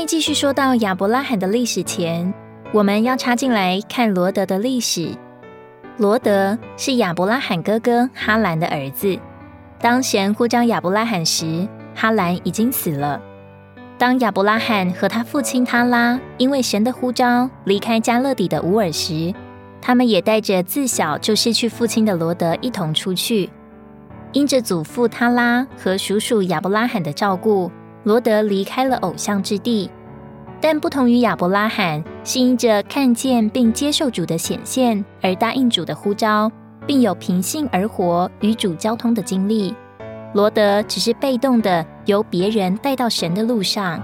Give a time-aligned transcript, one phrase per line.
[0.00, 2.32] 在继续说到亚伯拉罕的历史前，
[2.72, 5.10] 我们要插进来看罗德的历史。
[5.98, 9.18] 罗德是亚伯拉罕哥哥哈兰的儿子。
[9.78, 13.20] 当神呼召亚伯拉罕时，哈兰已经死了。
[13.98, 19.34] 当亚伯拉罕和他父亲他拉因为神的呼召离开加勒底的乌尔时，
[19.82, 23.50] 他们也带着自小就失去父亲的罗德一同出去。
[24.32, 27.70] 因着祖父他拉和叔叔亚伯拉罕的照顾，
[28.04, 29.90] 罗德离开了偶像之地。
[30.60, 36.52] 但不同于亚伯拉罕，是因着看见并接受主的显现而答应主的呼召，
[36.86, 39.74] 并有平信而活与主交通的经历。
[40.34, 44.02] 罗德只是被动的由别人带到神的路上。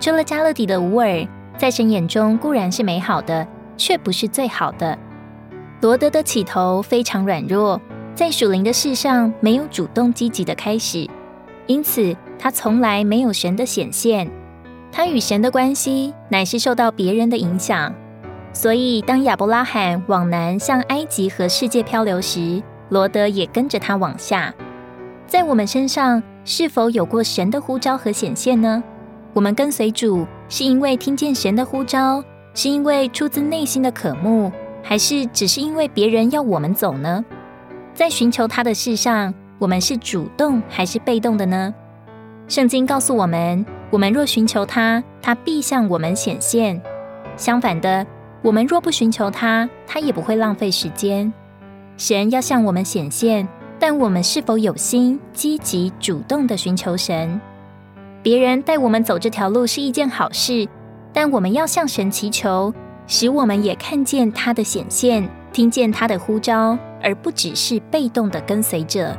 [0.00, 3.46] 除了加勒底的乌尔，在神眼中固然是美好的，
[3.76, 4.98] 却不是最好的。
[5.80, 7.80] 罗德的起头非常软弱，
[8.16, 11.08] 在属灵的事上没有主动积极的开始，
[11.68, 14.28] 因此他从来没有神的显现。
[14.90, 17.94] 他与神的关系乃是受到别人的影响。
[18.52, 24.52] 所以当亚伯拉罕往南向埃及和世界漂流时，罗德也跟着他往下。
[25.26, 28.82] 在我们身上是否有过神的呼召和显现呢？
[29.34, 32.24] 我们跟随主是因为听见神的呼召，
[32.54, 34.50] 是因为出自内心的渴慕，
[34.82, 37.22] 还是只是因为别人要我们走呢？
[37.92, 41.74] 在寻求他的事上，我们是主动还是被动的呢？
[42.46, 46.80] 圣经告诉我们，我们若寻求他，他必向我们显现；
[47.36, 48.06] 相反的，
[48.42, 51.32] 我们若不寻求他，他也不会浪费时间。
[51.96, 53.46] 神要向我们显现。
[53.80, 57.40] 但我们是否有心积极主动的寻求神？
[58.24, 60.66] 别人带我们走这条路是一件好事，
[61.12, 62.74] 但我们要向神祈求，
[63.06, 69.16] 使我们也看见他的显现，听见他的呼召，而不只是被动的跟随者。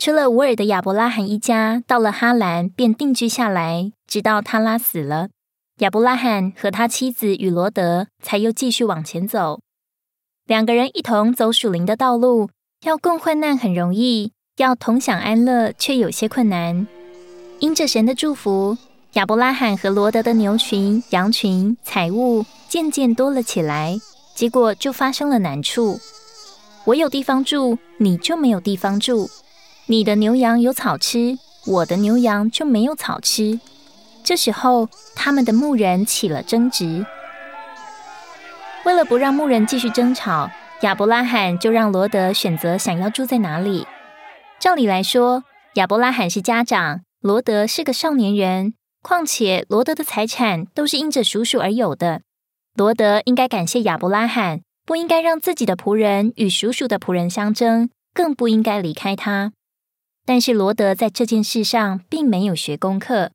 [0.00, 5.28] 除了乌尔的亚伯拉罕一家到了哈兰便定居下来，直到他拉死了，
[5.78, 9.60] 亚伯拉罕和他妻子与罗德才又继续往前走。
[10.46, 12.48] 两个人一同走属灵的道路，
[12.86, 16.86] 要共患难很容易，要同享安乐却有些困难。
[17.58, 18.78] 因着神的祝福，
[19.14, 23.98] 亚伯拉罕和罗德的牛群、羊群、财物渐渐多了起来，
[24.34, 25.98] 结果就发生了难处。
[26.84, 29.28] 我有地方住，你就没有地方住。
[29.86, 33.58] 你的牛羊有草吃，我的牛羊就没有草吃。
[34.22, 37.04] 这时候，他们的牧人起了争执。
[38.84, 40.50] 为了不让牧人继续争吵，
[40.82, 43.86] 亚伯拉罕就让罗德选择想要住在哪里。
[44.60, 45.44] 照理来说，
[45.74, 48.74] 亚伯拉罕是家长，罗德是个少年人。
[49.02, 52.22] 况且，罗德的财产都是因着叔叔而有的。
[52.74, 59.52] 罗德应该感谢亚伯拉罕，不应该让自己的仆人与叔叔的仆人相争，更不应该离开他。
[60.26, 63.30] 但是罗德在这件事上并没有学功课，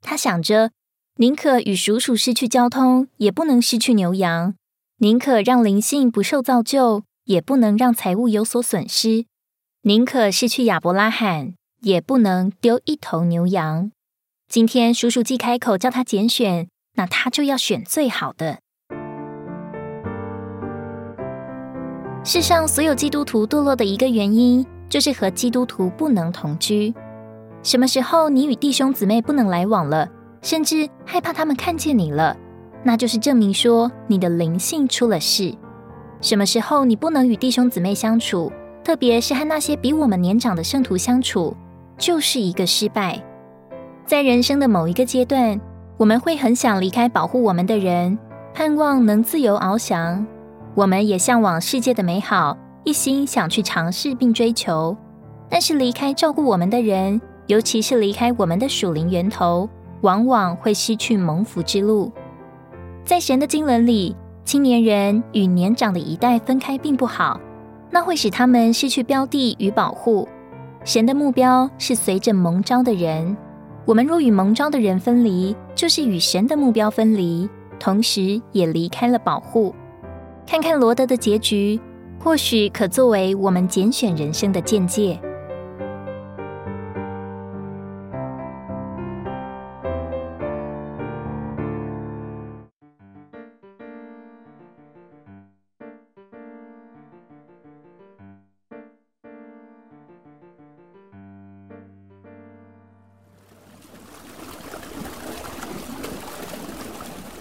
[0.00, 0.72] 他想着
[1.16, 4.54] 宁可与叔叔失去交通，也不能失去牛羊；
[4.98, 9.26] 宁可让灵性不受造就，也不能让财物有所损失；
[9.82, 13.92] 宁可失去亚伯拉罕，也不能丢一头牛羊。
[14.48, 18.58] 今天叔叔既开口叫他拣选，那他就要选最好的。
[22.24, 24.64] 世上所有基督徒堕落的一个原因。
[24.86, 26.94] 就是和基督徒不能同居。
[27.64, 30.08] 什么时候你与弟兄姊妹不能来往了，
[30.40, 32.36] 甚至害怕他们看见你了，
[32.84, 35.52] 那就是证明说你的灵性出了事。
[36.20, 38.52] 什么时候你不能与弟兄姊妹相处，
[38.84, 41.56] 特别是和那些比我们年长的圣徒相处，
[41.98, 43.20] 就是一个失败。
[44.06, 45.58] 在人生的某一个阶段，
[45.96, 48.18] 我们会很想离开保护我们的人，
[48.52, 50.26] 盼望能自由翱翔。
[50.74, 52.56] 我们也向往世界的美好。
[52.84, 54.94] 一心想去尝试并追求，
[55.48, 59.66] 但是离开照顾我们的人，尤其是离开我们的属灵源头，
[60.02, 62.12] 往往会失去蒙福之路。
[63.02, 64.14] 在神的经纶里，
[64.44, 67.40] 青年人与年长的一代分开并不好，
[67.90, 70.28] 那会使他们失去标的与保护。
[70.84, 73.34] 神的目标是随着蒙召的人，
[73.84, 77.48] 我们若与蒙召的人分离，就是与神的目标分离，
[77.78, 79.74] 同时也离开了保护。
[80.46, 81.80] 看看罗德的结局。
[82.16, 85.20] 或许可作为我们拣选人生的见解。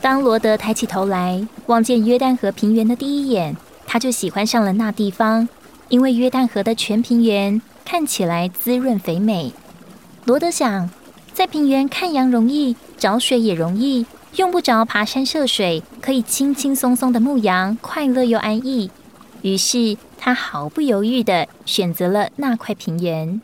[0.00, 3.56] 当罗德抬起头来，望见约旦河平原的第一眼，
[3.86, 5.48] 他就喜欢上了那地方，
[5.88, 9.52] 因为约旦河的全平原看起来滋润肥美。
[10.24, 10.88] 罗德想，
[11.32, 14.06] 在平原看羊容易，找水也容易，
[14.36, 18.90] 用不着爬山涉水，可以轻轻松松的牧羊，快乐又安逸。
[19.42, 23.40] 于是他毫不犹豫的选择了那块平原。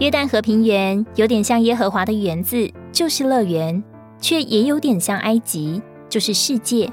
[0.00, 3.82] 约旦河平原有点像耶和华的园子，就是乐园，
[4.18, 6.90] 却也有点像埃及，就是世界。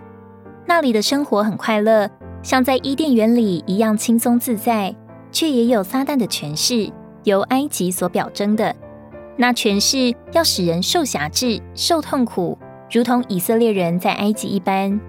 [0.68, 2.08] 那里的生活很快乐，
[2.44, 4.96] 像在伊甸园里一样轻松自在，
[5.32, 6.92] 却也有撒旦的权势，
[7.24, 8.76] 由埃及所表征的。
[9.36, 12.56] 那权势要使人受辖制、受痛苦，
[12.92, 15.02] 如同以色列人在埃及一般。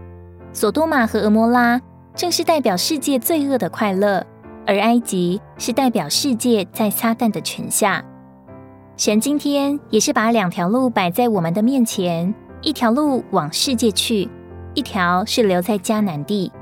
[0.55, 1.79] 索多玛和俄摩拉
[2.15, 4.27] 正是代表世界罪恶的快乐。
[4.67, 8.05] 而埃及是代表世界在撒旦的权下。
[8.97, 14.29] 神今天也是把两条路摆在我们的面前，一条路往世界去，
[14.75, 16.53] 一条是留在迦南地。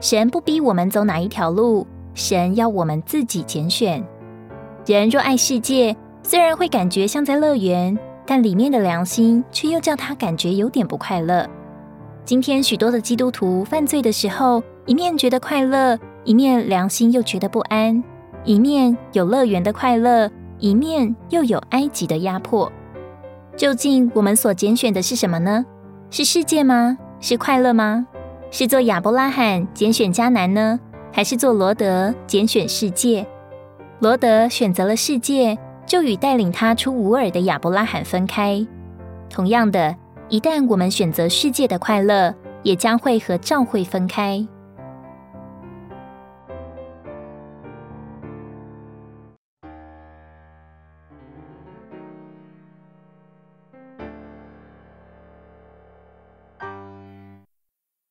[0.00, 4.04] 神不逼我们走哪一条路，神要我们自己拣选。
[4.86, 11.46] 人若爱世界，虽然会感觉像在乐园，但里面的良心却又叫他感觉有点不快乐。
[12.24, 15.98] 今天许多的基督徒犯罪的时候，一面觉得快乐。
[16.28, 18.04] 一面良心又觉得不安，
[18.44, 22.70] 一面有乐园的快乐，一面又有埃及的压迫。
[23.56, 25.64] 究竟我们所拣选的是什么呢？
[26.10, 26.98] 是世界吗？
[27.18, 28.06] 是快乐吗？
[28.50, 30.78] 是做亚伯拉罕拣选迦南呢，
[31.10, 33.26] 还是做罗德拣选世界？
[34.00, 38.66] 罗德选择了世界，就与带领他出乌尔的亚伯拉罕分开。
[39.30, 39.96] 同样的，
[40.28, 44.46] 一旦我们选择世界的快乐，也将会和教会分开。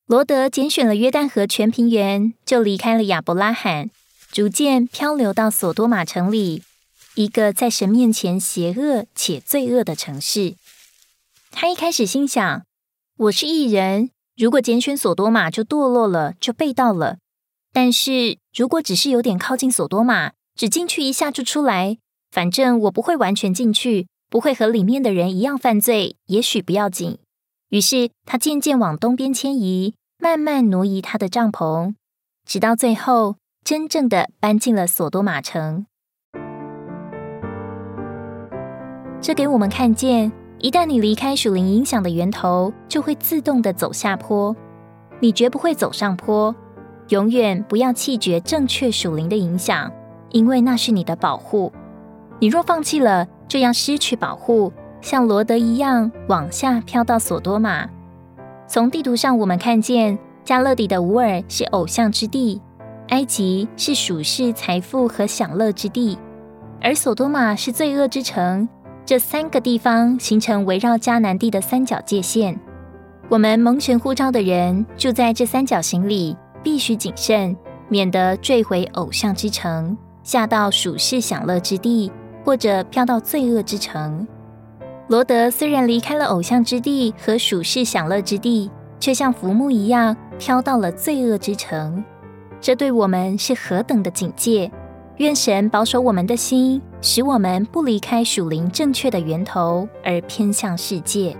[0.07, 3.89] 罗德拣选了约旦河全平原，就离开了亚伯拉罕，
[4.31, 6.63] 逐渐漂流到索多玛城里，
[7.15, 10.55] 一个在神面前邪恶且罪恶的城市。
[11.51, 12.63] 他一开始心想
[13.19, 17.17] ：“我是异人，如果拣选索多玛，就堕落了，就被盗了。
[17.73, 21.97] 但是如果只是有点靠近索多玛，只进去一下就出来，
[22.31, 27.17] 反正我不会完全进去，不会和里面的人一样犯罪，也许不要紧。”
[27.69, 31.95] 于是他渐渐往东边迁移，慢慢挪移他的帐篷，
[32.45, 33.35] 直到最后
[33.65, 35.85] 真正的搬进了索多玛城。
[39.19, 44.55] 这给我们看见，一旦你离开属灵影响的源头，就会自动的走下坡，
[45.19, 46.55] 你绝不会走上坡。
[47.09, 49.91] 永远不要弃绝正确属灵的影响，
[50.31, 51.71] 因为那是你的保护。
[52.39, 54.71] 你若放弃了，就要失去保护。
[55.01, 57.87] 像罗德一样往下飘到索多玛。
[58.67, 62.61] 从地图上，我们看见加勒底的乌尔是偶像之地，
[63.09, 66.17] 埃及是属世财富和享乐之地，
[66.81, 68.67] 而索多玛是罪恶之城。
[69.05, 72.59] 这三个地方形成围绕迦南地的三角界线。
[73.29, 77.55] 我们蒙神呼召的人住在这三角形里，必须谨慎，
[77.87, 82.11] 免得坠回偶像之城，下到属世享乐之地，
[82.43, 84.27] 或者飘到罪恶之城。
[85.07, 92.03] 罗德虽然离开了偶像之地和属世享乐之地，却像浮木一样飘到了罪恶之城。
[92.59, 94.69] 这对我们是何等的警戒！
[95.15, 101.35] 愿神保守我们的心，使我们不离开属灵正确的源头，而偏向世界。